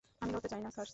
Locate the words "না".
0.65-0.69